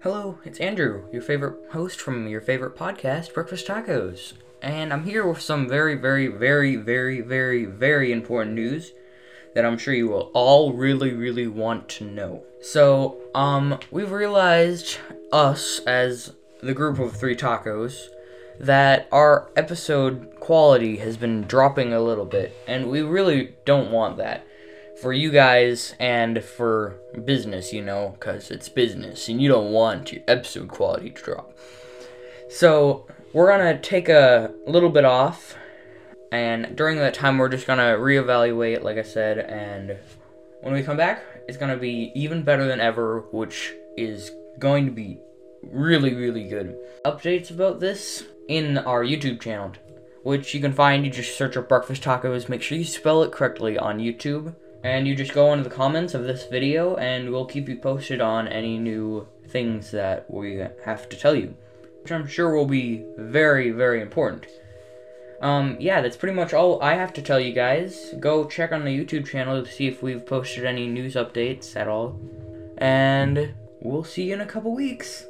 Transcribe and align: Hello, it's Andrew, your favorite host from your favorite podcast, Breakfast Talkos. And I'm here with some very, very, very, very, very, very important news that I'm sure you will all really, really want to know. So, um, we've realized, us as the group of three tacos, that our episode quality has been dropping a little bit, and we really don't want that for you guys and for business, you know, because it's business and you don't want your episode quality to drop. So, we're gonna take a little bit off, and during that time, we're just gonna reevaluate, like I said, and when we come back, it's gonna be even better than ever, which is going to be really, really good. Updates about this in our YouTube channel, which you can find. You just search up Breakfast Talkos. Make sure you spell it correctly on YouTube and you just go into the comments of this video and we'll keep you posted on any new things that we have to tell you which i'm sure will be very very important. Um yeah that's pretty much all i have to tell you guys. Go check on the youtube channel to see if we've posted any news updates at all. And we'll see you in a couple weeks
Hello, 0.00 0.38
it's 0.44 0.60
Andrew, 0.60 1.08
your 1.12 1.22
favorite 1.22 1.72
host 1.72 2.00
from 2.00 2.28
your 2.28 2.40
favorite 2.40 2.76
podcast, 2.76 3.34
Breakfast 3.34 3.66
Talkos. 3.66 4.34
And 4.62 4.92
I'm 4.92 5.02
here 5.02 5.26
with 5.26 5.40
some 5.40 5.68
very, 5.68 5.96
very, 5.96 6.28
very, 6.28 6.76
very, 6.76 7.20
very, 7.20 7.64
very 7.64 8.12
important 8.12 8.54
news 8.54 8.92
that 9.56 9.64
I'm 9.64 9.76
sure 9.76 9.92
you 9.92 10.06
will 10.06 10.30
all 10.34 10.72
really, 10.72 11.14
really 11.14 11.48
want 11.48 11.88
to 11.88 12.04
know. 12.04 12.44
So, 12.62 13.18
um, 13.34 13.80
we've 13.90 14.12
realized, 14.12 14.98
us 15.32 15.80
as 15.80 16.32
the 16.62 16.74
group 16.74 17.00
of 17.00 17.16
three 17.16 17.34
tacos, 17.34 18.06
that 18.60 19.08
our 19.10 19.50
episode 19.56 20.32
quality 20.38 20.98
has 20.98 21.16
been 21.16 21.42
dropping 21.42 21.92
a 21.92 22.00
little 22.00 22.24
bit, 22.24 22.56
and 22.68 22.88
we 22.88 23.02
really 23.02 23.56
don't 23.64 23.90
want 23.90 24.16
that 24.18 24.46
for 25.00 25.12
you 25.12 25.30
guys 25.30 25.94
and 25.98 26.42
for 26.42 26.96
business, 27.24 27.72
you 27.72 27.82
know, 27.82 28.16
because 28.18 28.50
it's 28.50 28.68
business 28.68 29.28
and 29.28 29.40
you 29.40 29.48
don't 29.48 29.70
want 29.70 30.12
your 30.12 30.22
episode 30.26 30.68
quality 30.68 31.10
to 31.10 31.22
drop. 31.22 31.56
So, 32.48 33.06
we're 33.32 33.48
gonna 33.48 33.78
take 33.78 34.08
a 34.08 34.52
little 34.66 34.88
bit 34.88 35.04
off, 35.04 35.56
and 36.32 36.74
during 36.74 36.96
that 36.98 37.14
time, 37.14 37.38
we're 37.38 37.50
just 37.50 37.66
gonna 37.66 37.96
reevaluate, 37.98 38.82
like 38.82 38.96
I 38.96 39.02
said, 39.02 39.38
and 39.38 39.98
when 40.62 40.72
we 40.72 40.82
come 40.82 40.96
back, 40.96 41.22
it's 41.46 41.58
gonna 41.58 41.76
be 41.76 42.10
even 42.14 42.42
better 42.42 42.66
than 42.66 42.80
ever, 42.80 43.20
which 43.30 43.74
is 43.96 44.30
going 44.58 44.86
to 44.86 44.92
be 44.92 45.18
really, 45.62 46.14
really 46.14 46.48
good. 46.48 46.76
Updates 47.04 47.50
about 47.50 47.80
this 47.80 48.24
in 48.48 48.78
our 48.78 49.04
YouTube 49.04 49.40
channel, 49.40 49.72
which 50.22 50.54
you 50.54 50.60
can 50.60 50.72
find. 50.72 51.04
You 51.04 51.10
just 51.10 51.36
search 51.36 51.56
up 51.56 51.68
Breakfast 51.68 52.02
Talkos. 52.02 52.48
Make 52.48 52.62
sure 52.62 52.78
you 52.78 52.84
spell 52.84 53.22
it 53.22 53.32
correctly 53.32 53.78
on 53.78 53.98
YouTube 53.98 54.54
and 54.84 55.08
you 55.08 55.14
just 55.14 55.32
go 55.32 55.52
into 55.52 55.68
the 55.68 55.74
comments 55.74 56.14
of 56.14 56.24
this 56.24 56.46
video 56.46 56.96
and 56.96 57.30
we'll 57.30 57.46
keep 57.46 57.68
you 57.68 57.76
posted 57.76 58.20
on 58.20 58.48
any 58.48 58.78
new 58.78 59.26
things 59.48 59.90
that 59.90 60.30
we 60.32 60.62
have 60.84 61.08
to 61.08 61.16
tell 61.16 61.34
you 61.34 61.54
which 62.02 62.12
i'm 62.12 62.26
sure 62.26 62.54
will 62.54 62.66
be 62.66 63.04
very 63.16 63.70
very 63.70 64.00
important. 64.00 64.46
Um 65.40 65.76
yeah 65.78 66.00
that's 66.00 66.16
pretty 66.16 66.34
much 66.34 66.52
all 66.52 66.82
i 66.82 66.94
have 66.94 67.12
to 67.14 67.22
tell 67.22 67.40
you 67.40 67.52
guys. 67.52 68.14
Go 68.18 68.44
check 68.44 68.72
on 68.72 68.84
the 68.84 68.96
youtube 68.96 69.26
channel 69.26 69.62
to 69.62 69.70
see 69.70 69.86
if 69.86 70.02
we've 70.02 70.24
posted 70.24 70.64
any 70.64 70.86
news 70.86 71.14
updates 71.14 71.76
at 71.76 71.88
all. 71.88 72.18
And 72.78 73.54
we'll 73.80 74.04
see 74.04 74.24
you 74.24 74.34
in 74.34 74.40
a 74.40 74.46
couple 74.46 74.74
weeks 74.74 75.27